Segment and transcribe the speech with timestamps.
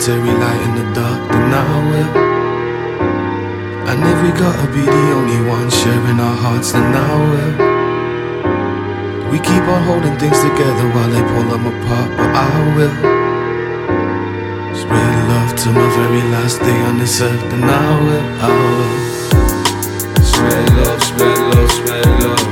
[0.00, 2.12] solitary light in the dark, then I will.
[3.90, 7.52] And if we gotta be the only ones sharing our hearts, then I will.
[9.30, 12.96] We keep on holding things together while they pull them apart, but I will.
[14.74, 18.94] Spread love to my very last day on this earth, I will, I will.
[20.22, 22.48] Spread love, spread love, spread love.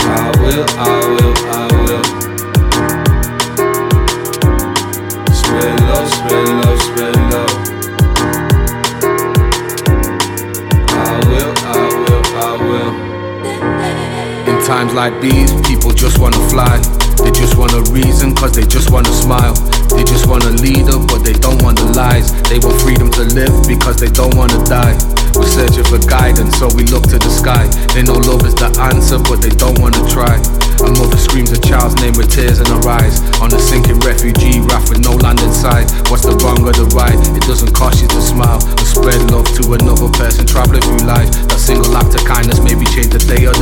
[0.00, 1.51] I will, I will, I will.
[14.82, 16.78] Times like these, people just wanna fly.
[17.22, 19.54] They just want a reason, cause they just wanna smile.
[19.94, 22.32] They just want a leader, but they don't want the lies.
[22.50, 24.98] They want freedom to live because they don't wanna die.
[25.38, 27.70] We're searching for guidance, so we look to the sky.
[27.94, 30.34] They know love is the answer, but they don't wanna try.
[30.82, 33.22] A mother screams a child's name with tears in her eyes.
[33.38, 35.86] On a sinking refugee raft with no land in sight.
[36.10, 37.14] What's the wrong or the right?
[37.38, 38.58] It doesn't cost you to smile.
[38.58, 41.30] Or spread love to another person traveling through life.
[41.46, 43.54] That single act of kindness maybe change the day of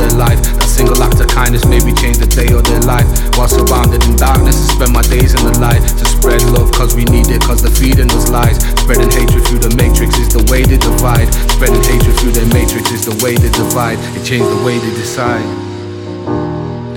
[1.31, 3.07] kindness maybe change the day of their life.
[3.39, 5.81] While surrounded in darkness, I spend my days in the light.
[5.81, 8.59] To spread love cause we need it, cause the feeding us lies.
[8.83, 11.31] Spreading hatred through the matrix is the way they divide.
[11.55, 13.97] Spreading hatred through their matrix is the way they divide.
[14.19, 15.47] It changed the way they decide.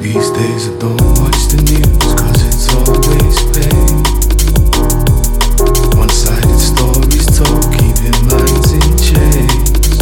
[0.02, 4.02] These days I don't watch the news cause it's always pain.
[5.96, 9.96] One sided stories told, keeping minds in chains.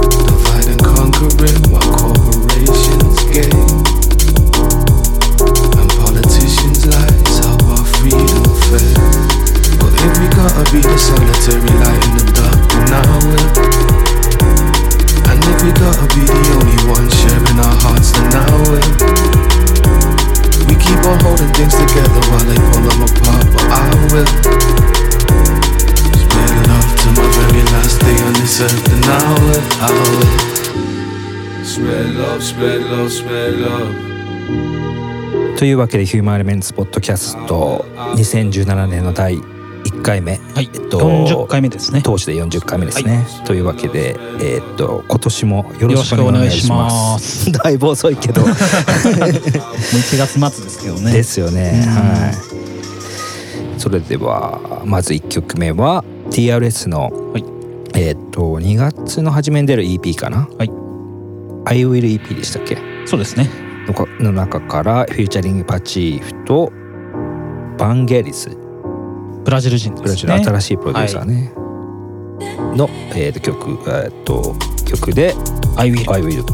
[0.00, 2.05] Divide and conquering while
[10.06, 13.48] if we gotta be the solitary light in the dark, then I will.
[15.26, 18.90] And if we gotta be the only ones sharing our hearts, then I will.
[20.70, 24.30] We keep on holding things together while they pull them apart, but I will.
[26.22, 29.10] Spread love to my very last day on this earth, then I
[29.42, 30.30] will, I will.
[31.64, 34.06] Spread love, spread love, spread love.
[35.58, 39.55] というわけでヒューマンエレメンツポッドキャスト2017年の第1
[40.06, 42.00] 回目、はい、えっと40回目ですね。
[42.02, 47.46] 当時で40回目ですね、というわけで、えーっと今年もよろしくお願願いします。
[47.46, 47.52] す。
[47.52, 48.42] だいぶ遅いけど。
[48.42, 51.12] もう1月末ですけどね。
[51.12, 51.90] ですよね、うん。
[51.90, 53.80] はい。
[53.80, 57.44] それではまず1曲目は TRS の、はい。
[57.94, 60.48] えーっと2月の初めに出る EP かな？
[60.56, 60.70] はい。
[61.64, 62.78] I Will EP でしたっけ？
[63.06, 63.50] そうですね。
[64.20, 66.72] の中からフューチャリングパチーフと
[67.78, 68.50] バンゲリス
[69.46, 70.32] ブラジル人ブラですね。
[70.38, 71.52] ジルの新しいプロデューサーね、
[72.76, 75.34] の、えーと曲、えーと曲で
[75.78, 76.44] 「I will I Will」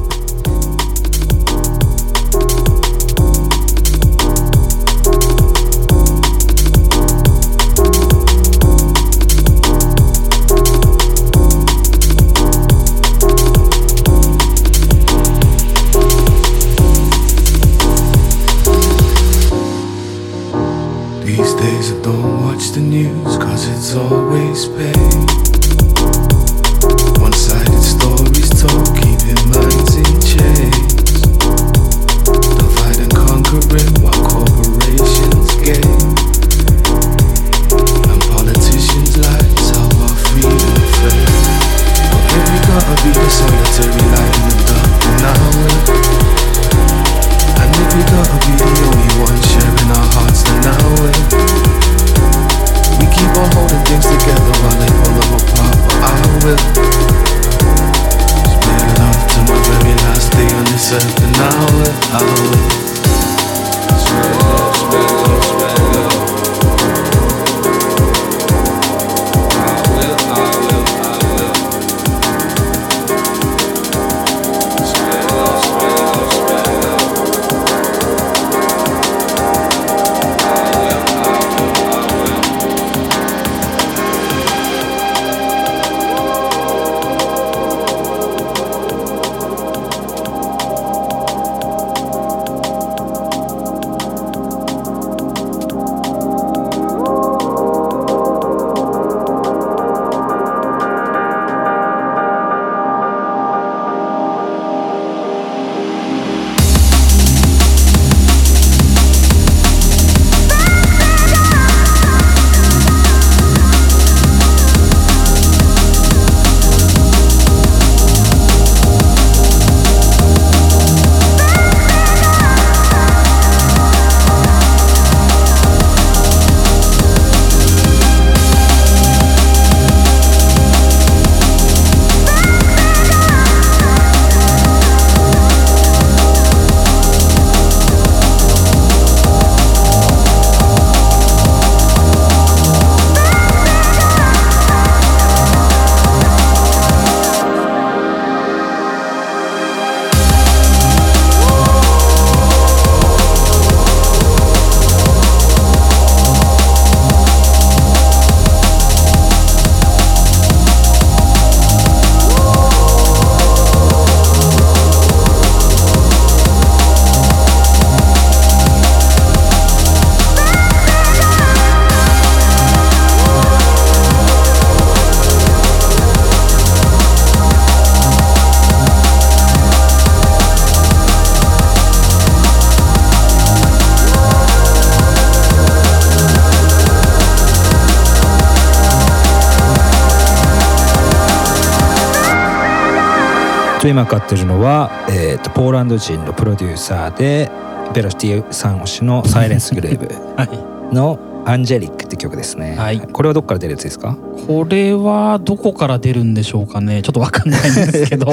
[193.93, 197.51] 今買ってるのは、えー、とポーランド人のプロデューサーで
[197.95, 200.95] ベロシティさん推しのサイレンスグルーブ はい。
[200.95, 203.01] の「アンジェリック」って曲ですね、はい。
[203.01, 204.17] これはどっから出るやつですか？
[204.47, 207.03] これはどこから出るんでしょうかね。
[207.03, 208.27] ちょっとわかんないんですけど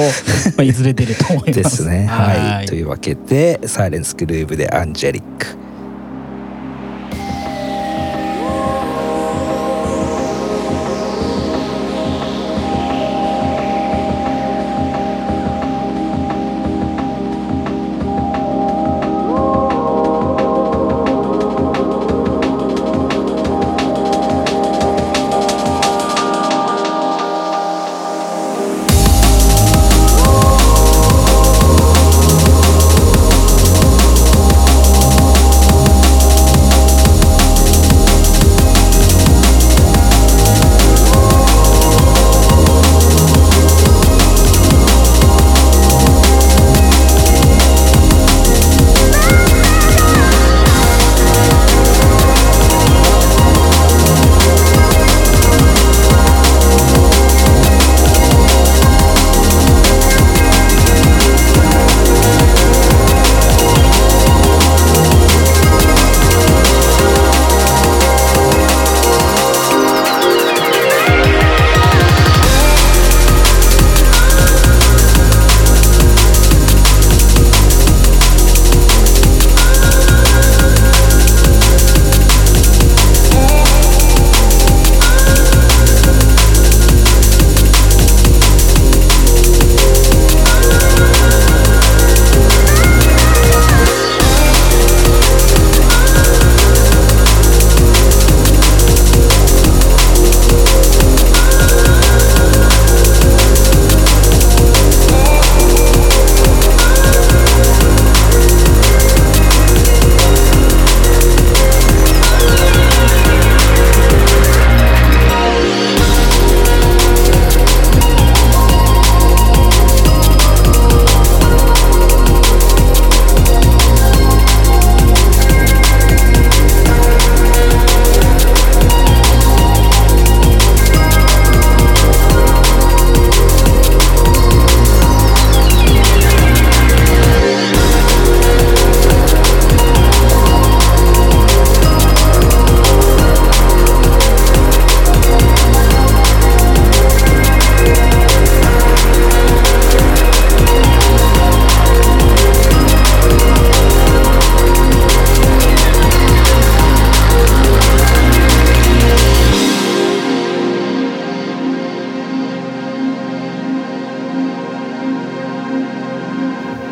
[0.60, 1.62] あいずれ出ると思います。
[1.62, 2.06] ですね。
[2.06, 2.78] はい、とい。
[2.78, 5.22] いうわけでサイレンスグルーブで「アンジェリッ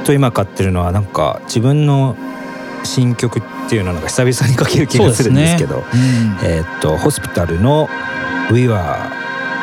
[0.08, 2.16] と今買ってるのはなんか自分の
[2.82, 6.38] 新曲っていうのが久々にかける気がするんですけどそうですね。
[6.44, 7.90] えーっとホスピタルの
[8.50, 8.80] 「We Were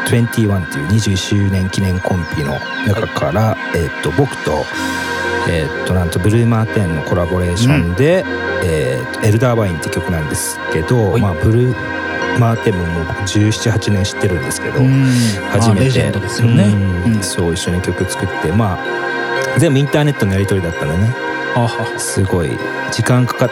[0.05, 4.51] 21」っていう21周年記念コンピの中から、えーっと僕と,、
[5.49, 8.23] えーっとなんとブルーマーテンのコラボレーションで
[8.63, 11.21] 「えーっとエルダーバイン」って曲なんですけど、はい。
[11.21, 11.75] まあ、ブルー
[12.39, 15.07] マーテンももう僕1718年知ってるんですけど、うん。
[15.49, 16.11] 初めて、ね。
[17.05, 17.13] うん。
[17.15, 17.23] うん。
[17.23, 19.04] そう一緒に曲作ってまあ
[19.59, 21.13] 全部インターネットのやり取りだったんでね
[21.97, 22.49] すごい
[22.91, 23.49] 時間かかっ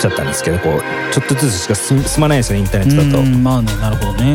[0.00, 3.18] ちゃったんですけどこうちょっとずつしか進進まないですよねインターネットだと。
[3.18, 4.34] うんまあねなるほどね。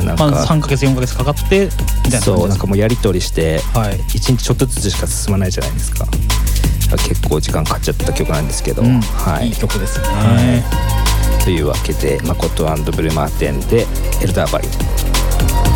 [0.00, 1.68] うんなんか、まあ3ヶ月4ヶ月かかって
[2.04, 4.00] みたいなそうなん感かもうやり取りしてはい。
[4.14, 6.06] 一日ちょっとずつしか進まないじゃないですか。
[7.08, 9.00] 結構時間かかっちゃった曲なんですけど、うん。
[9.00, 9.48] はい。
[9.48, 10.06] いい曲ですね。
[10.06, 10.62] は
[11.40, 11.44] い。
[11.44, 13.86] というわけで誠ブルーマーテンで
[14.20, 15.75] 「エルダーバイ」か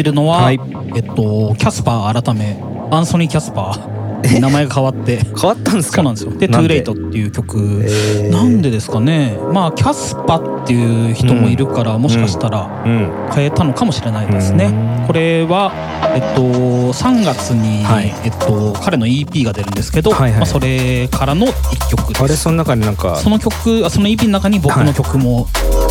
[0.00, 0.60] ってるのは、はい。
[0.96, 2.58] えっとキャスパー改め
[2.90, 4.00] アンソニー・キャスパー。
[4.38, 5.16] 名前が変わって。
[5.18, 5.96] 変わったんですか？
[5.96, 6.32] そうなんですよ。
[6.36, 7.58] で「トゥーレイトっていう曲。
[7.86, 8.30] えー。
[8.30, 9.38] なんでですかね。
[9.52, 13.10] まあキャスパっていう人もいるから、もしかしたらうん。
[13.34, 14.66] 変えたのかもしれないですね。
[14.66, 15.06] うん。
[15.06, 15.72] これは
[16.14, 18.12] えっと3月に、はい。
[18.24, 20.40] えっと彼の EP が出るんですけど、はいはい。
[20.40, 22.22] まあ、それからの1曲です。
[22.22, 25.46] あれその中になんかその曲あその EP の中に僕の曲も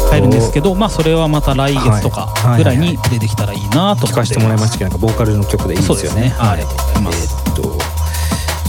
[0.10, 4.08] 入るんですけど、まあそれはまた来月とかぐらいに出てきたらいいなと思って。
[4.08, 6.34] 聞かせてもらいましたけどボーカルの曲でいいですよね。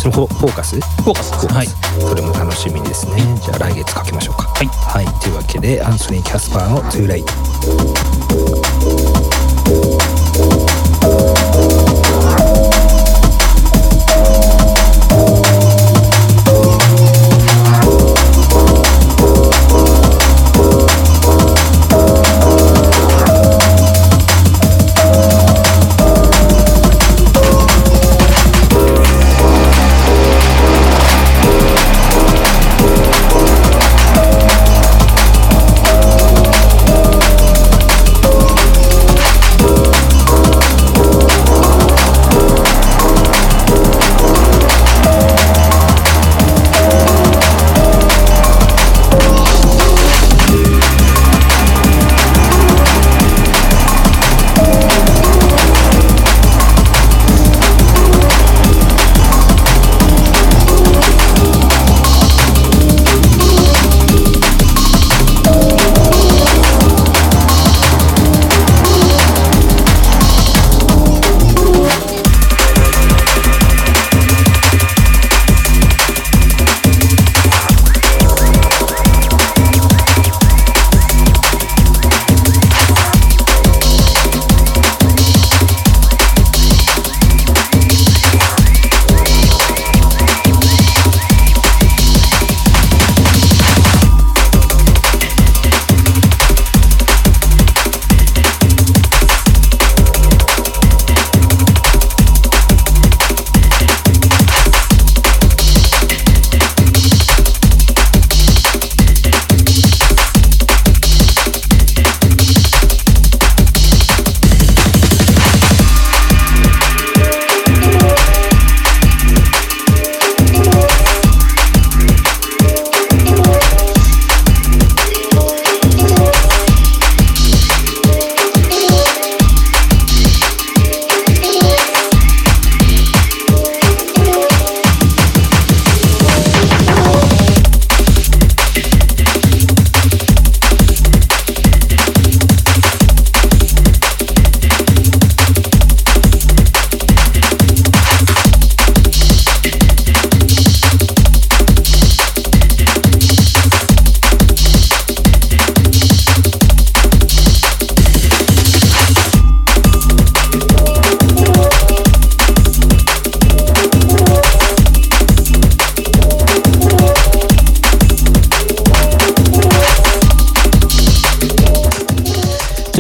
[0.00, 0.80] そのフォフォーカス？
[0.80, 1.54] フォーカスです。
[1.54, 1.66] はい。
[1.66, 3.22] それも楽しみですね。
[3.42, 4.44] じゃあ来月かけましょうか。
[4.44, 4.66] はい。
[4.66, 5.20] はい。
[5.20, 7.32] というわけでアンソニー・キャスパーの「トゥーレイト」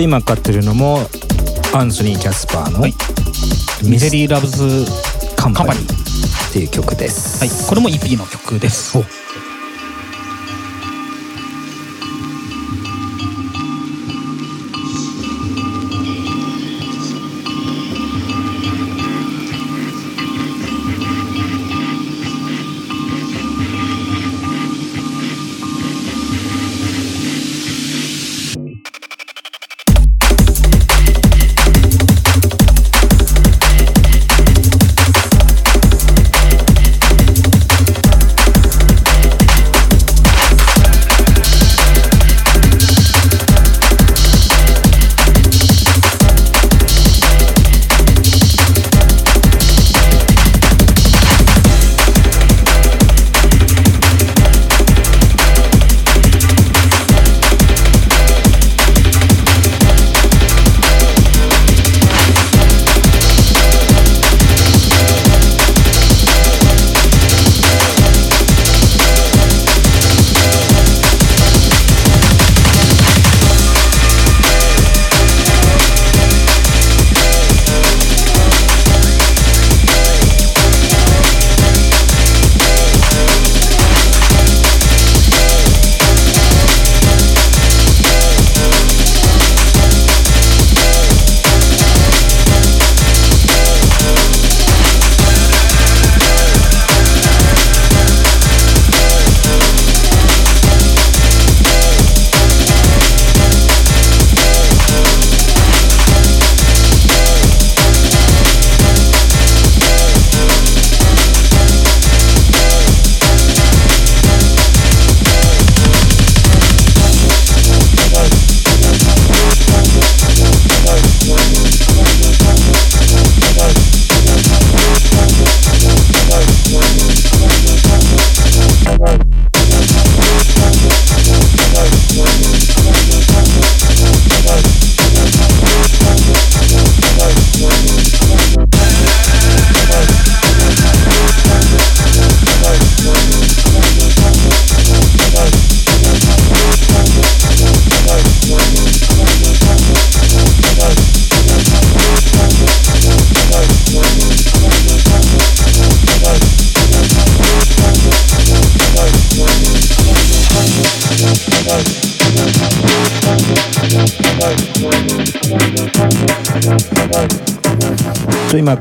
[0.00, 1.00] と今かかってるのも
[1.74, 2.94] アンソニー・キャスパーのはい
[3.84, 4.86] 「ミスミゼリー・ラブズ
[5.36, 5.80] カンパニーカンパニ」
[6.50, 7.38] っていう曲です。
[7.38, 7.50] はい。
[7.68, 8.98] これも EP の曲です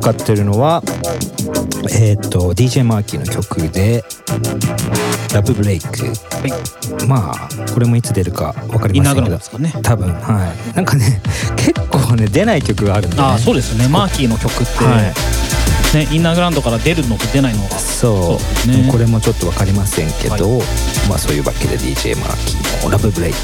[0.10, 0.82] かかってるのは
[1.92, 4.04] えっ、ー、と DJ マーキーの曲で
[5.34, 6.08] 「ラブブレイク」
[6.42, 10.76] はい、まあこれもいつ出るか分かりませんけど、ね、多分はい。
[10.76, 11.22] なんかね
[11.58, 13.88] 結構ね出ない曲があるんで、ね、あそうですね。
[13.88, 15.14] マーキーの曲って、はい。
[15.96, 20.68] ね、インナーグラウンドから出るのと出ないのがそうね、これもちょっと分かりませんけど、はい、
[21.10, 23.38] まあそういうわけで DJ マーキーの「ラブブレイク」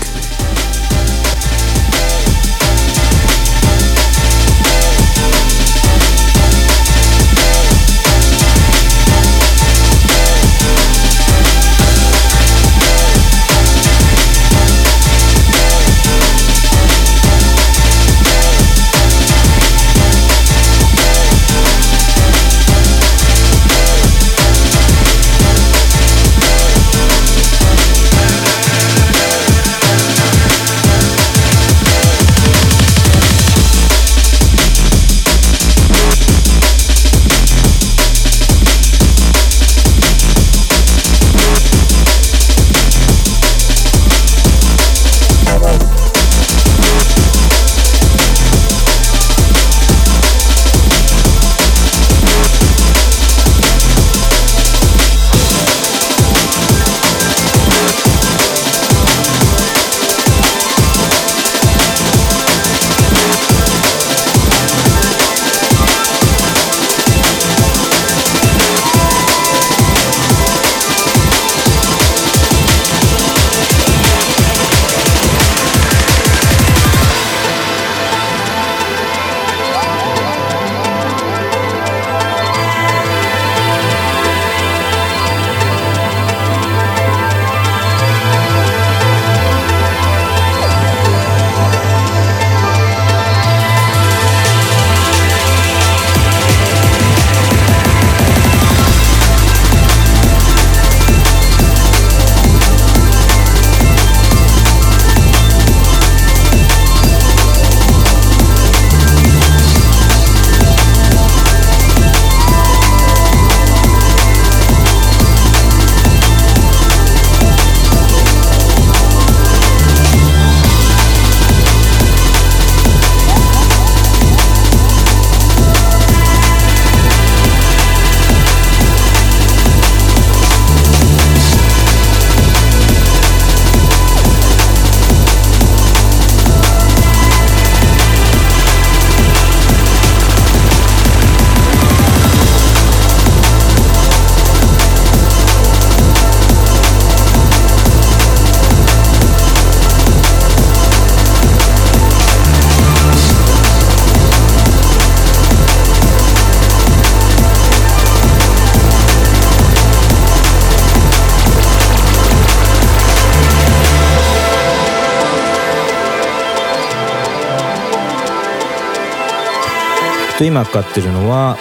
[170.37, 171.57] と今かかってるのは、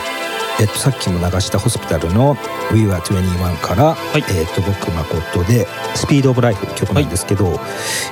[0.60, 2.36] えっと、さっきも流したホスピタルの
[2.72, 7.58] 「We Were 21」から、はい、えっと、僕誠で「スピード・オブ・ライフ」曲なんですけど、はい、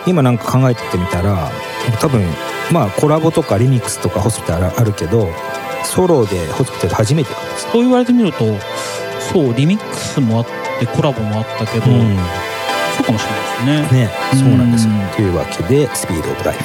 [0.07, 1.51] 今なんか考えてみたら
[2.01, 2.23] 多分
[2.71, 5.29] まあコラボとかリミックスとかホスピタルあるけど
[5.85, 8.45] ソロでホスピタル初めてそう言われてみると
[9.33, 10.47] そうリミックスもあっ
[10.79, 12.17] てコラボもあったけど、うん、
[12.97, 13.25] そうかもし
[13.67, 14.01] れないですね。
[14.03, 16.63] ねそうなんですよ、というわけで「スピード・オブ・ライフ」。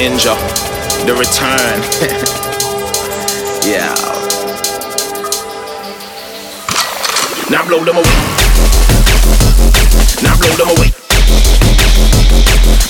[0.00, 0.38] Serum
[1.04, 1.76] the return.
[3.68, 3.92] yeah.
[7.50, 8.16] Now blow them away.
[10.22, 10.88] Now blow them away.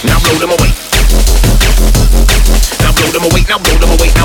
[0.07, 0.71] Now blow them away.
[2.79, 3.43] Now blow them away.
[3.49, 4.20] Now blow them away.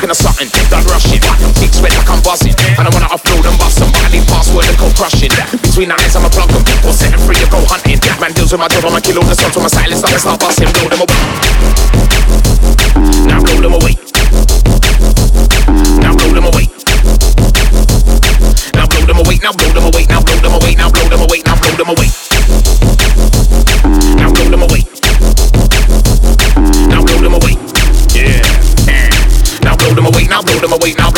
[0.00, 0.48] Talking of something.
[0.72, 1.20] Done rushing.
[1.60, 2.56] Kicks red like I'm buzzing.
[2.78, 3.92] And I wanna offload and bust them.
[3.92, 5.32] But I password and code crushing.
[5.60, 6.64] Between the eyes, I'm a plug them.
[6.88, 8.00] Or set them free to go hunting.
[8.20, 10.02] Man deals with my job, I'ma kill all the sons with my silence.
[10.02, 10.72] I'ma start busting.
[10.72, 11.99] Blow them away.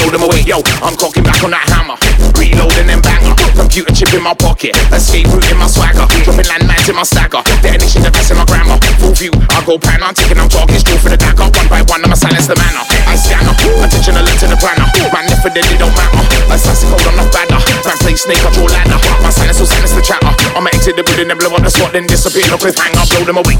[0.02, 0.42] Blow them away.
[0.42, 1.94] Yo, I'm cocking back on that hammer.
[2.34, 3.34] Reloading them banger.
[3.54, 4.74] Computer chip in my pocket.
[4.90, 6.06] Escape route in my swagger.
[6.26, 7.42] Dropping landmines in my stagger.
[7.62, 8.78] Detonation device in my grammar.
[8.98, 9.34] Full view.
[9.54, 10.02] I go pan.
[10.02, 10.38] I'm taking.
[10.38, 11.46] I'm talking straight for the dagger.
[11.46, 12.82] One by one, I'ma silence the manner.
[13.06, 13.54] I scanner.
[13.84, 14.86] Attention alert to the planner.
[15.14, 16.24] Man, if it it don't matter.
[16.50, 17.60] Assassin code, I'm not badder.
[17.86, 18.98] Man, play snake, I draw ladder.
[19.22, 20.32] My silence will silence the chatter.
[20.58, 22.48] I'ma exit the building and blow up the spot, then disappear.
[22.50, 23.06] No cliffhanger.
[23.14, 23.56] Blow them away.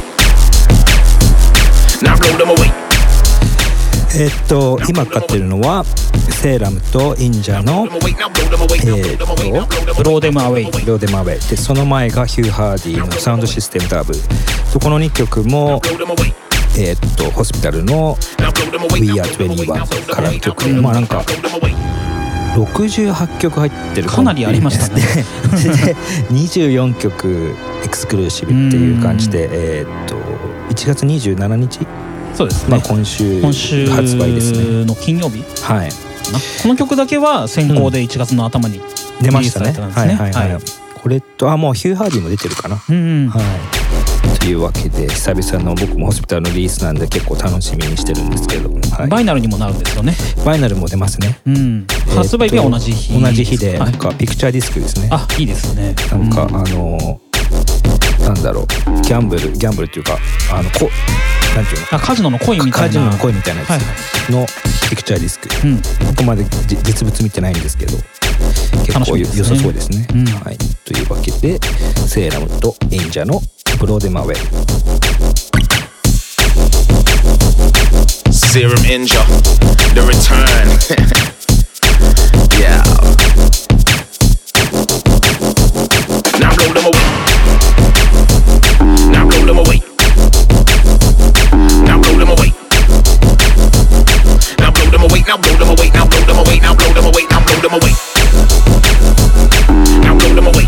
[4.23, 9.27] えっと今かかってるのはセーラムとインジャのえーと
[9.97, 14.15] ブローデムアウェイローデマウェイでその前がヒュー・ハーディのサウンドシステムダブ
[14.73, 15.83] とこの2曲も
[16.79, 18.17] えっとホスピタルの
[18.93, 21.25] We Are 21からの曲でまあなんか
[22.55, 25.03] 68曲入ってるかなりありましたね。
[25.51, 25.97] で
[26.31, 30.15] 24曲エクスクルーシブっていう感じでえっと
[30.73, 31.87] 1月27日、
[32.35, 32.71] そうですね。
[32.71, 34.85] まあ、今週今週発売ですね。
[34.85, 35.91] の金曜日はい。
[36.63, 38.81] この曲だけは先行で1月の頭に
[39.21, 39.67] 出ましたね。
[39.67, 40.15] リリースされてたんですね。
[40.15, 40.63] はいはいはい、
[41.03, 50.15] これとあもうヒュー・ハーディも出てるかな、うんうんはい、というわけで久々の僕もホスピタルのリリースなんで結構楽しみにしてるんですけど、はい、バイナルにもなるんですよね。
[50.45, 51.41] バイナルも出ますね。
[51.47, 51.87] うん。
[52.15, 53.21] 発売日は同じ日。
[53.21, 53.91] 同じ日で、はい。
[53.93, 55.09] なんかピクチャーディスクですね。
[55.11, 55.95] あいいですね。
[56.11, 56.57] なんか、うん。
[56.57, 57.21] あの
[58.23, 58.67] なんだろう。
[59.03, 60.19] ギャンブルギャンブルっていうか
[60.53, 60.89] あのこ
[61.55, 61.87] なんていうの？
[61.93, 62.89] あカジノの恋みたいな。
[62.89, 63.81] カジノの声みたいなやつはい
[64.31, 64.47] の
[64.89, 65.77] ピクチャーディスク、うん。
[65.79, 65.83] こ
[66.19, 67.97] こまでじ実物見てないんですけど
[68.87, 69.21] 結構ね。
[69.37, 70.27] 良さそうですね、うん。
[70.27, 71.59] はい、というわけで
[72.07, 73.41] セーラムとインジャの
[73.79, 74.37] ブローデマウェイ。
[78.53, 79.25] Serum Inja,
[79.95, 80.69] the return.
[82.61, 83.02] yeah.
[89.53, 89.81] Them away.
[91.85, 92.53] Now blow them away.
[94.59, 95.21] Now blow them away.
[95.29, 95.89] Now blow them away.
[95.93, 96.59] Now blow them away.
[96.59, 97.23] Now blow them away.
[97.29, 97.93] Now blow them away.
[100.01, 100.67] Now blow them away.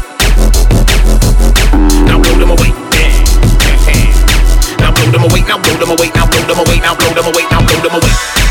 [2.05, 2.73] Now blow them away.
[4.79, 5.41] Now blow them away.
[5.47, 6.11] Now blow them away.
[6.13, 6.79] Now blow them away.
[6.81, 7.45] Now blow them away.
[7.51, 8.44] Now blow them away.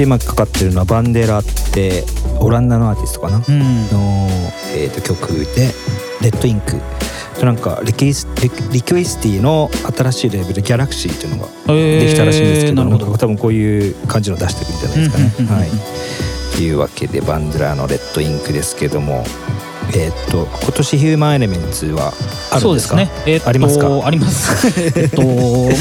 [0.00, 2.04] で今かかってるのはバンデラって
[2.40, 3.58] オランダのアーティストかな、うん。
[3.90, 4.28] の、
[4.74, 5.74] えー、と曲で
[6.24, 6.80] 「レッドインク」
[7.38, 13.18] となんかリクイスリリクエスティの新しいレーベル「ギャラクシーっていうのができたらしいんですけど,、えーど。
[13.18, 15.60] 多分こういう感じの出してるんじゃないですかね。
[15.60, 15.68] はい、
[16.56, 19.26] というわけでバンデラの「レッドインク」ですけども
[19.94, 22.12] えっ、と今年ヒューマンエレメンツは
[22.50, 22.96] あるんですか？
[22.96, 23.10] ね。
[23.26, 23.88] えっとありますか？
[24.06, 24.68] あります。
[24.98, 25.22] えっと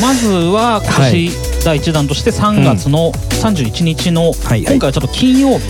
[0.01, 1.31] まずは今はい年
[1.63, 5.63] 第一弾として3月の31日の、はいはい今回はちょっと金曜日。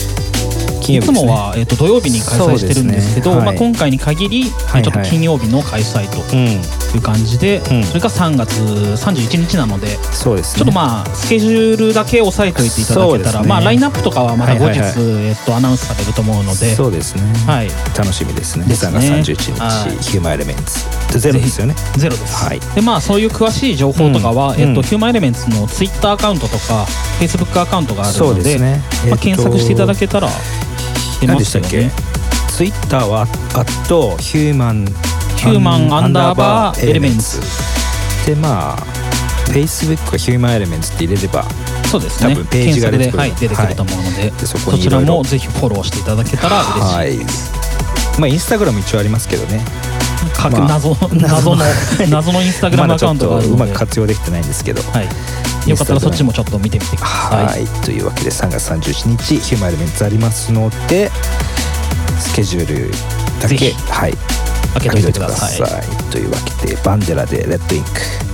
[0.80, 1.20] 金曜日ですね。
[1.20, 4.82] いつもは、えっと土曜日に開催してるんですけどねはいまあ、今回に限り、はい。
[4.82, 6.60] ちょっと金曜日の開催とうん。
[6.96, 7.84] いう感じで、うん。
[7.84, 10.58] それが3月31日なので、そうですね。
[10.58, 14.88] ちょっとまあスケジュールだけ押さえておいていただけたら、まあラインナップとかはまた後日、はいはい。
[14.90, 17.68] はいえっとアナウンスされると思うので、そうですね、はい。
[17.96, 18.64] 楽しみですね。
[18.66, 18.98] ですね。
[18.98, 20.02] 3月31日、はい。
[20.02, 21.18] ヒューマンエレメンツ。
[21.18, 21.74] ゼロですよね。
[21.96, 22.44] ゼロです。
[22.44, 22.60] はい。
[22.74, 24.60] でまあそういう詳しい情報とかは、うん。
[24.60, 24.82] えっとうん。
[24.82, 26.86] ヒューマンエレメンツのツイッターアカウントとか
[27.18, 30.28] フェイスブックアカウントがあるので、ね、まあ検索していただけたら
[31.20, 31.76] 出何ましたっけ？
[31.76, 31.92] よね。
[32.48, 34.86] ツイッターはアットヒューマン
[35.36, 37.40] ヒューマンアンダーバーエレメンツ。
[38.26, 38.76] でまあ
[39.46, 41.44] フェイスブックはヒューマンエレメンツって入れれば
[41.90, 42.34] そうですね。
[42.34, 43.18] 多分ページが出てくる。
[43.18, 46.62] はい、出てくると思うので、でそこそちらもぜひフォローしていただけたら
[47.02, 47.52] 嬉しいです。
[48.18, 49.64] まあインスタグラム一応ありますけどね。
[50.34, 51.64] 各まあ謎謎の
[52.08, 54.82] 謎のインスタグラムアカウントがあるまだちょっとうまので、く活用できてないんですけど。
[54.92, 55.08] はい。
[55.66, 57.46] よかったらそっちもちょっと見てみてください。
[57.46, 61.10] はい、というわけで3月31日ヒューマンエレメンツありますので
[62.18, 62.90] スケジュール
[63.40, 64.14] だけはい。
[64.74, 65.58] 開けておいてください。
[65.58, 66.10] 開けておいてください。
[66.10, 67.90] というわけでバンデラでレッドインク「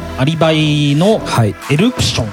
[0.00, 1.54] はアリバイのはい。
[1.70, 2.30] エルプションっ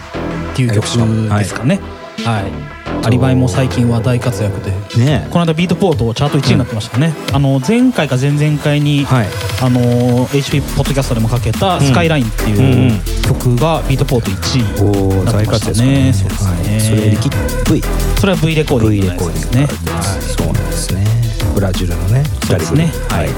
[0.56, 1.80] ていう曲ですかね。
[2.26, 2.74] はい。
[3.06, 4.72] アリバイも最近は大活躍で。
[5.04, 5.28] ね。
[5.30, 9.28] この間ビートポートチャート1位になってましたね、あの前回か前々回に、はい。
[9.62, 16.50] あの HP ポッドキャストでもかけた「スカイライン」ってうんいう曲がビートポート1位おお大活躍ねですそうですね。
[16.72, 17.30] はい、それリキ
[17.72, 17.84] V
[18.20, 21.06] それは V レコーディン V グレコーディングねですそうなんですね。
[21.54, 22.92] ブラジルのねそうですね。
[23.10, 23.28] はい。
[23.28, 23.34] と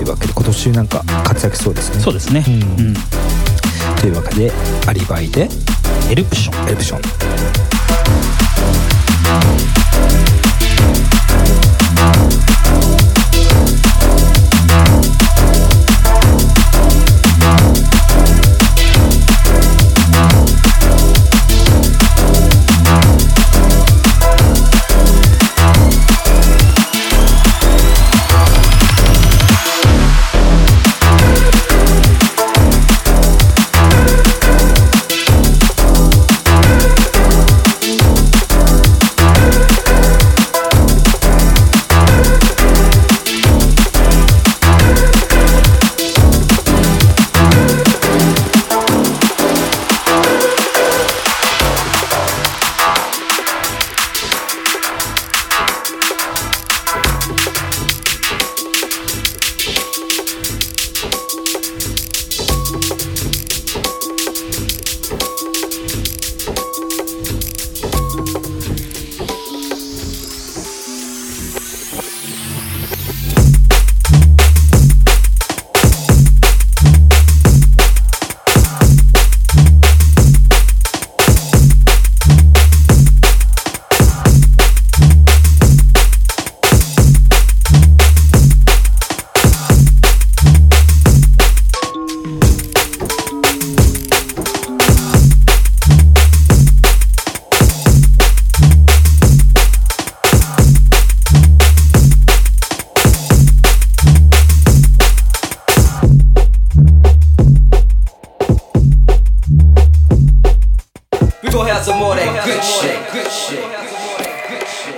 [0.00, 2.00] いうわけで今年なんか活躍しそうですね。
[2.00, 2.54] そうですね、うん。
[2.54, 2.94] うん。
[4.00, 4.52] というわけで
[4.86, 5.48] アリバイで
[6.10, 6.68] エルプション。
[6.68, 7.00] エルプション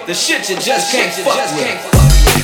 [0.07, 2.41] The shit you just can't fuck with.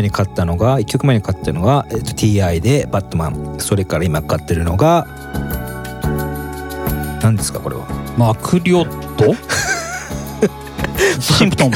[0.00, 3.56] 前に買ったのが1曲前に買ったのが、えっと、TI でバットマン。
[3.58, 5.06] それから今買ってるのが
[7.22, 7.86] 何ですかこれは？
[8.16, 9.34] マクリオット？
[11.20, 11.72] シンプトン。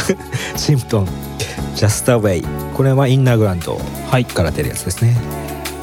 [0.56, 1.08] シンプトン。
[1.74, 2.44] ジャスタウェイ
[2.74, 3.78] これはインナーグランド
[4.32, 5.16] から出るやつですね、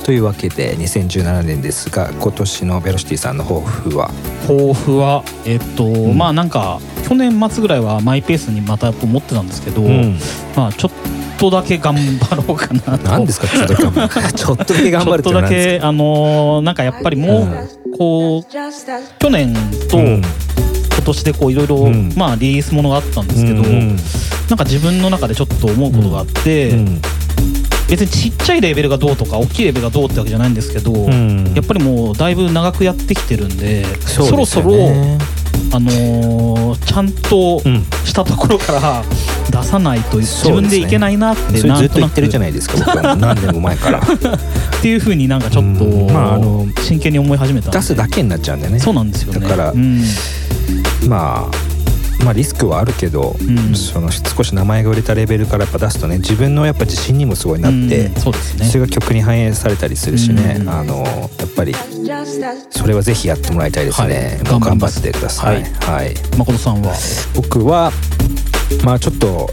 [0.05, 4.09] というわけで2017年ですが今年のベロシティさんの抱負は？
[4.47, 10.17] 抱負はえっと、うん、まあなんか去年末ぐらいはマイペースにまた思ってたんですけど、うん、
[10.55, 10.91] まあちょっ
[11.41, 12.99] とだけ頑張ろうかな。
[12.99, 18.43] と何ですかちょっとちょっとだけ頑張るちょっとだけあのー、なんかやっぱりもう、うん、こう
[19.19, 19.53] 去年
[19.89, 20.21] と今
[21.03, 23.95] 年でこういろいろまあリリースものがあったんですけど、うん、
[24.49, 27.01] なんか自分の中でちょっと思うことがあって、うん、
[27.91, 34.71] 別にちっちゃいレベルがどうとか大きいレベルがどうってわけじゃないんですけど、やっぱりもうだいぶ長くやってきてるんで、そろそろ
[35.73, 37.59] あのー、ちゃんと
[38.05, 39.03] したところから
[39.49, 43.99] 出さないと自分でいけないなって、ね、ずっと言ってるじゃないですか僕は何年も前から。
[44.81, 48.79] っていうふうになんかちょっと、まあ、あの真剣に思い始めた出すだけになっちゃうんだよね。
[48.79, 49.41] そうなんですよね。
[49.41, 50.03] だから、うん、
[51.07, 51.57] まあ
[52.23, 61.73] まあ、リスクはあるけど、うん、その少し名前が売れたレベルからやっぱ出すとね自分のやっぱ自信にもすごいなって、うん、そうですね、それが曲に反映されたりするしね、うん、あのやっぱり
[62.69, 66.93] それはぜひやってもらいたいですね、はい、頑張ってください、はい、はい、誠さんは？
[67.35, 67.91] 僕は
[68.83, 69.49] まあちょっと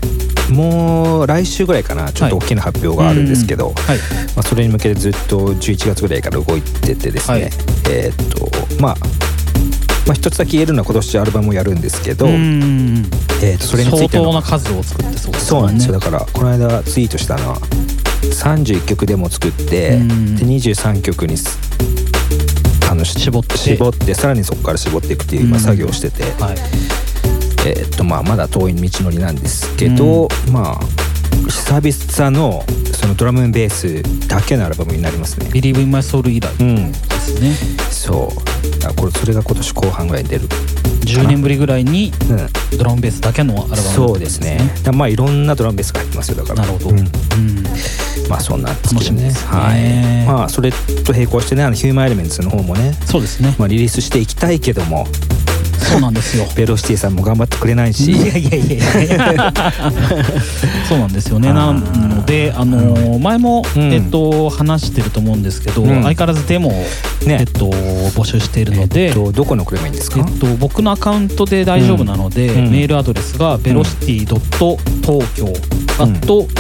[0.53, 2.11] もう来週ぐらいかな。
[2.11, 3.99] ちょっと大きな発表があるんですけど、はい、
[4.35, 7.51] まあ、それに向けてずっと11月ぐらいから動いててですね、はい、
[7.91, 8.49] えっと
[8.81, 8.97] まあ
[10.09, 15.93] まあ、一つだけ言えるのは今年アルバムをやるんですけど、えー、とそれについての相当な数を作ってそうです、ね、そうなんですよ。
[15.93, 17.57] だからこの間ツイートしたのは
[18.23, 21.37] 31曲デモ作ってで23曲に
[22.91, 23.59] あの絞って。
[23.59, 26.57] 絞ってさらにそこから絞っていくっていう今作業をしてて、はい、
[27.67, 30.81] えー、っとまあまだ遠い道のりなんですけど、まあ
[31.51, 35.51] 久々のそのドラムベースだけのアルバムになりますね。
[35.51, 37.51] Believe in My Soul 以来ですね。
[37.51, 37.55] うん、
[37.93, 38.58] そう
[38.89, 40.49] あこれそれが今年後半ぐらいに出る。
[41.09, 42.13] 10年ぶりぐらいに
[42.77, 44.61] ドラムベースだけのアルバム、ね、そうですね。
[44.93, 46.63] まあいろんなドラムベースが入ってますよだから。
[46.63, 47.07] なるほど、うん、うん、
[48.29, 50.27] まあそんなんですけどね、ね、はい。
[50.27, 52.93] まあそれと並行してねあのヒューマンエレメンツの方もね。
[53.07, 55.07] そうですね、まあ、リリースしていきたいけども
[55.89, 56.47] そうなんですよ。
[56.55, 58.13] ベロシティさんも頑張ってくれないし。
[58.13, 59.53] いやいやいや
[60.89, 61.53] そうなんですよね。
[61.53, 66.73] なのであの前も、えっと話してると思うんですけど、相変わらずデモを、
[67.27, 74.41] えっと募集しているので、どこに送ればいいんですか、えっと、僕のアカウントで大丈夫なので、メールアドレスがベロシティ東
[75.35, 75.53] 京
[75.99, 76.11] at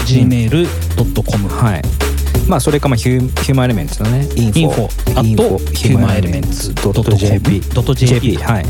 [0.07, 2.08] gmail.com、はい
[2.49, 4.62] まあそれかまあヒューマンエレメンツのねインフォ。
[4.62, 5.24] インフォ。
[5.24, 5.72] インフォ。
[5.74, 8.68] ヒューマンエレメンツ .jp .jp はい、う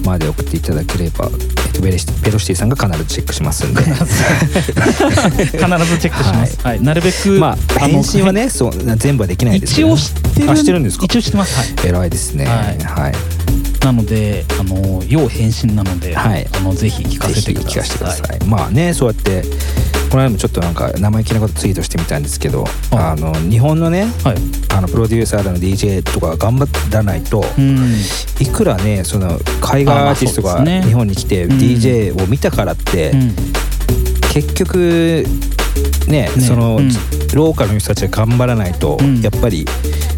[0.00, 1.28] ん、まで送っていただければ、え
[1.70, 3.82] っと、ベロシティさんが必ずチェックしますんで。
[3.90, 4.06] 必ず
[5.98, 11.04] チェックします、はい、はい、なるべくまあ返信はね そう全部はできないですけど、ね、一応知ってるあ知ってるんですか？
[11.04, 12.46] 一応知ってます、はい、偉いですね。
[12.46, 13.12] はい、はい。
[13.84, 17.72] なのであの要返信なので、はい、あのぜひ聞かせてください。
[17.72, 18.38] 聞かせてください。
[18.46, 19.42] まあねそうやって
[20.10, 24.36] この間もちょっとなんか生意気なことツイートしてみたんですけど、ああの日本のねはい。
[24.74, 27.94] あのプロデューサーだの DJ とか頑張らないと、うん。
[28.40, 31.52] いくらねその海外アーティストが日本に来てうん。
[31.52, 33.34] DJ を見たからって、うん。
[34.32, 35.24] 結局
[36.08, 36.28] ねね。
[36.40, 36.88] その、うん。
[37.34, 39.20] ローカルの人たちが頑張らないと、うん。
[39.20, 39.64] やっぱり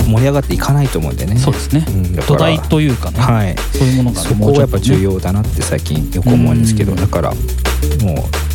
[0.07, 1.37] 盛り上がっていかないと思うんでね。
[1.37, 1.85] そうですね。
[1.87, 2.17] うん。
[2.17, 3.21] 土台というかね。
[3.21, 3.55] はい。
[3.73, 6.99] そういうものがそこはやっぱ重要だなって最近よく思うんですけど、うん。
[6.99, 8.52] だからもう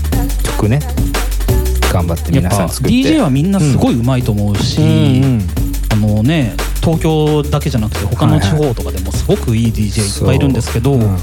[0.58, 0.80] 曲ね
[1.93, 2.97] 頑張ってやっぱ皆さん作って。
[2.97, 4.82] DJ はみんなすごい上手いと思うし、
[5.91, 11.12] あのね東京だけじゃなくて他の地方とかでもすごくいい DJ いっぱいいるんですけど、そううん。
[11.12, 11.16] や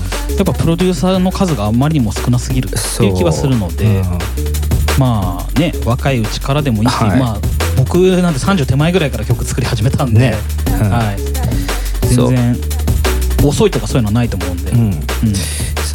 [0.43, 4.05] っぱプロデューサーの数があまりにも少なすぎるっていう気はするので、うん。
[4.99, 7.21] まあね若いうちからでもいいし、はい。
[7.21, 7.41] まあ
[7.77, 10.35] 僕なんて30手前ぐらいから曲作り始めたんで、ね。
[10.67, 10.91] うん。
[10.91, 11.19] はい、
[12.07, 12.57] 全然
[13.45, 14.73] 遅いとかそういうのはないと思うんで、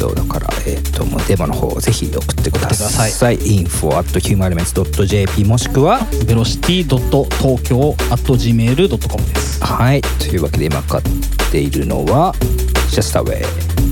[0.06, 3.10] うんうんそうだから、えっともうデモの方ぜひ送ってください。
[3.10, 9.62] 送って info at humanelements.jp もしくはベロシティ .tokyo.gmail.com です。
[9.64, 11.04] はいというわけで今買っ
[11.52, 12.34] ているのは
[12.90, 13.89] Just Away 'Cause I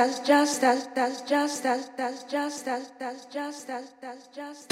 [0.00, 4.70] just that's just as that's just as that's just as that's just as that's just.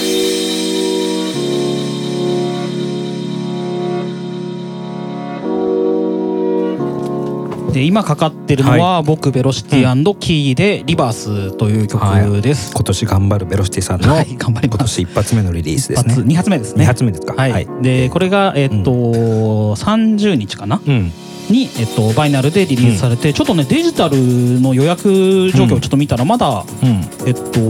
[7.75, 12.73] で今かかってるのは、僕ベロシティキーでリバースという曲です。
[12.73, 16.15] 今年頑張るベロシティさんの、はい頑張ります今年一発目のリリースですね。
[16.25, 16.81] 二発目ですね。
[16.81, 17.53] 二発目ですかはい。
[17.53, 18.91] はいでこれがえっと、
[19.77, 21.13] 30日かなうん
[21.51, 24.17] にえっとバイナルでリリースされて、ちょっとねデジタル
[24.61, 27.09] の予約状況をちょっと見たらまだ、うん。
[27.27, 27.61] えっと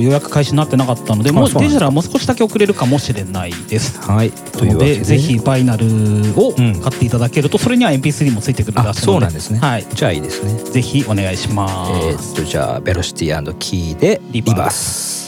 [0.00, 4.00] 予約開始になってなかったので、もうデジタルはもう少しだけ遅れるかもしれないです。
[4.00, 4.30] はい。
[4.30, 5.04] というのわけでで。
[5.04, 5.86] ぜひバイナル
[6.36, 9.06] をうん買っていただけると、それには MP3 もついてくるらあしいので。
[9.06, 9.58] そうなんですね。
[9.58, 9.86] はい。
[9.92, 10.54] じゃあいいですね。
[10.70, 15.27] ぜひお願いします、えーっとじゃあベロシティキーでリリバース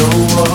[0.00, 0.48] to the.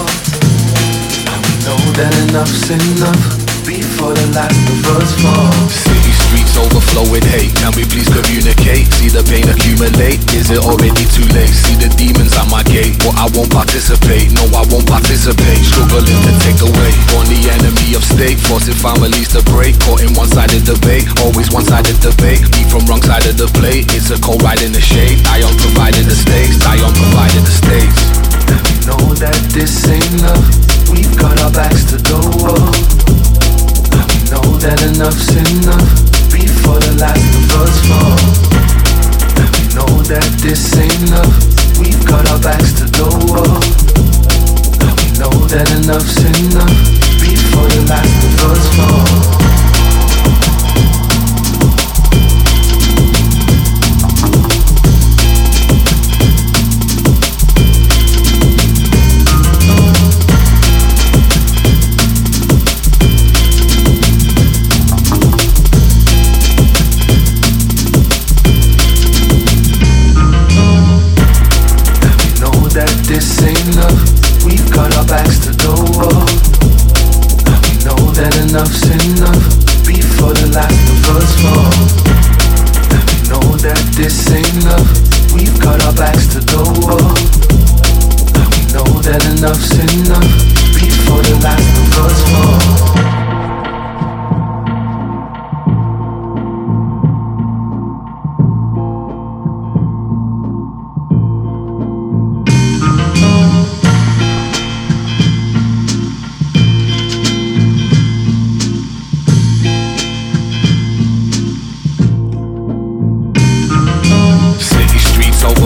[1.29, 5.53] And we know that enough's enough before the last of us fall.
[5.69, 7.53] City streets overflow with hate.
[7.57, 8.89] Can we please communicate?
[8.97, 10.21] See the pain accumulate.
[10.33, 11.53] Is it already too late?
[11.53, 14.33] See the demons at my gate, but I won't participate.
[14.33, 15.61] No, I won't participate.
[15.65, 16.91] Struggling to take away.
[17.13, 19.77] Born the enemy of state, forcing families to break.
[19.85, 22.45] Caught in one-sided debate, always one-sided debate.
[22.57, 23.89] Eat from wrong side of the plate.
[23.93, 25.21] It's a cold ride in the shade.
[25.29, 26.61] I am providing the stakes.
[26.65, 28.01] I am providing the stakes.
[28.85, 30.45] Know that this ain't love.
[30.93, 32.69] We've got our backs to the wall
[34.13, 35.89] We know that enough's enough
[36.29, 38.13] before the last of us fall.
[39.57, 41.33] We know that this ain't love.
[41.81, 43.57] We've got our backs to the wall.
[45.01, 46.77] We know that enough's enough
[47.17, 49.44] before the last of us fall.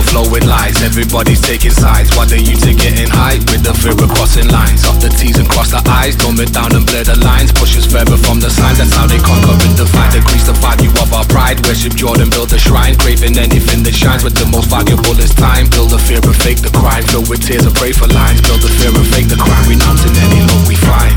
[0.09, 2.09] Flow with lies, everybody's taking sides.
[2.17, 4.81] Why they you to getting high with the fear of crossing lines?
[4.89, 6.17] Off the T's and cross the I's.
[6.17, 7.53] Dumb it down and blur the lines.
[7.53, 8.81] Push us further from the signs.
[8.81, 10.17] That's how they conquer and divide.
[10.17, 11.61] Decrease the value of our pride.
[11.69, 12.97] Worship Jordan, build a shrine.
[12.97, 14.25] Craving anything that shines.
[14.25, 15.69] But the most valuable is time.
[15.69, 17.05] Build a fear and fake the crime.
[17.13, 18.41] Fill with tears and pray for lines.
[18.41, 19.65] Build a fear and fake the crime.
[19.69, 21.13] Renouncing any love we find.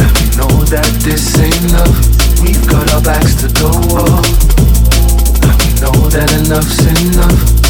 [0.00, 1.92] And we know that this ain't love.
[2.40, 4.24] We've got our backs to the wall.
[5.44, 7.69] And we know that enough's enough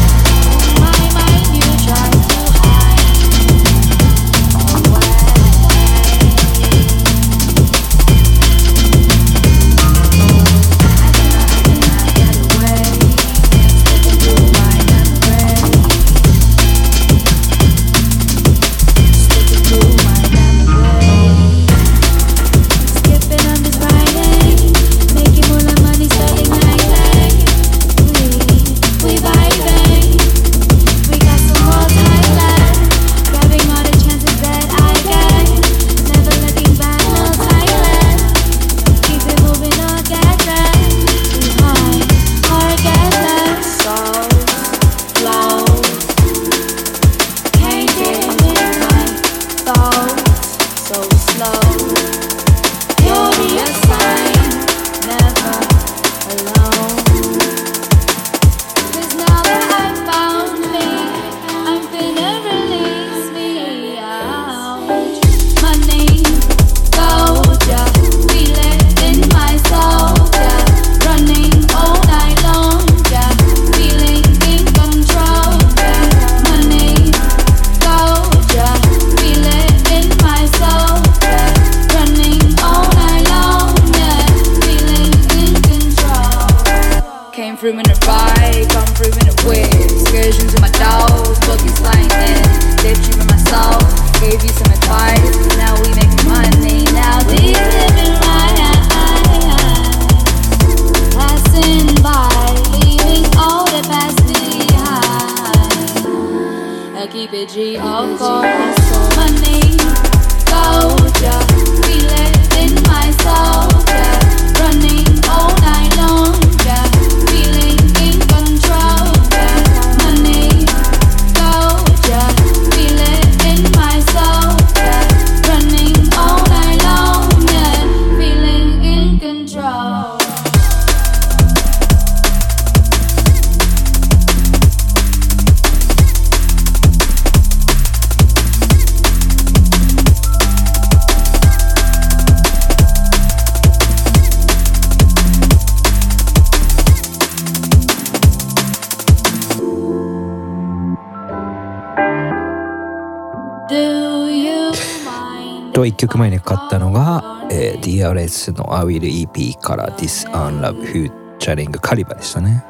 [156.01, 162.63] 曲前にかかったのが、えー、DRS の I Will EP から This Unlove Featuring カリバでしたね。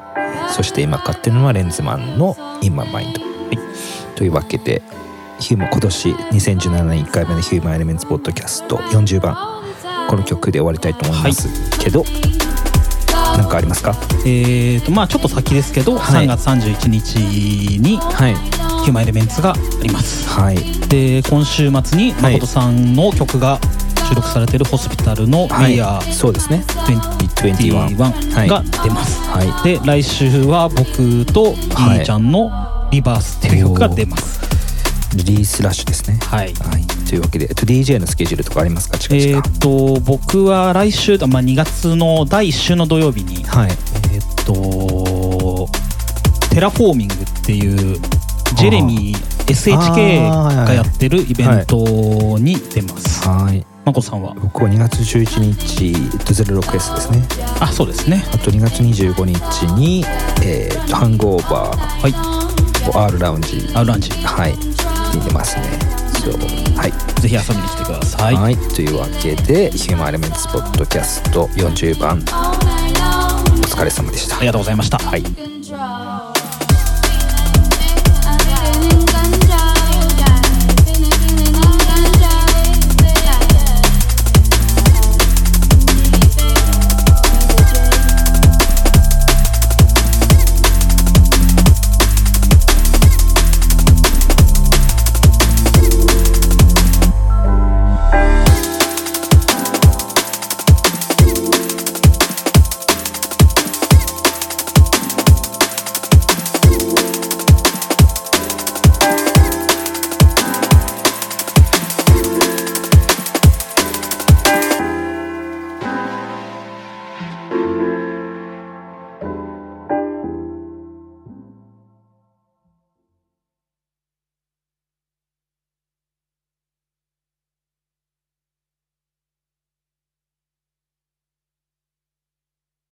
[0.49, 3.07] そして今かかってるのはレンズマンの In My Mind、はい、
[4.15, 4.81] というわけで
[5.39, 9.37] ヒューマン今年2017年1回目のヒューマンエレメンツポッドキャスト40番。
[10.09, 11.47] この曲で終わりたいと思います。
[11.79, 12.03] けど、
[13.37, 13.95] 何かありますか？
[14.25, 16.25] えーとまあちょっと先ですけど、はい。
[16.25, 17.15] 3月31日
[17.79, 18.35] にはい
[18.81, 20.57] ヒューマンエレメンツがありますはい。
[20.89, 22.33] で今週末にはい。
[22.33, 23.59] 誠さんの曲が
[24.09, 25.73] 収録されてるホスピタルの「はい。
[25.75, 26.63] We Are そうですね。
[26.67, 27.53] 21」
[27.95, 29.63] 21が出ます、はい。
[29.63, 31.99] で来週は僕といはい。
[31.99, 32.51] ーちゃんの
[32.91, 34.41] 「リバース」っていう曲が出ます。
[35.15, 36.17] リリースラッシュですね。
[36.25, 36.53] はい。
[36.53, 36.85] はい。
[37.07, 38.97] というわけでえっと DJ のスケジュールとかありますか？
[38.97, 43.71] 近え々ーっと僕は来週、まあ、2月の第1週の土曜日にはい。
[44.11, 45.69] えーっと
[46.49, 47.97] テラフォーミングっていう
[48.55, 51.77] ジェレミー SHK がやってるイベント
[52.39, 53.27] に出ます。
[53.27, 53.65] はい。
[53.83, 54.33] まこさんは？
[54.35, 57.27] 僕は2月11日えっと 06S ですね。
[57.59, 58.23] あそうですね。
[58.33, 60.05] あと2月25日に、
[60.43, 61.77] えー、とハングオーバー。
[62.01, 63.11] はい。
[63.11, 63.67] R ラウンジ。
[63.75, 64.11] R ラウンジ。
[64.11, 64.53] はい。
[65.15, 65.63] に出ますね。
[66.77, 67.21] はい。
[67.21, 68.35] ぜひ遊びに来てください。
[68.35, 72.19] はい、というわけで Human Elements ポッドキャスト40番。
[72.19, 72.21] お
[73.63, 74.37] 疲れ様でした。
[74.37, 74.97] ありがとうございました。
[74.99, 75.23] はい